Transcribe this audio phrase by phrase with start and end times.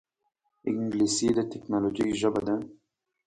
[0.67, 2.55] انګلیسي د ټکنالوجۍ ژبه ده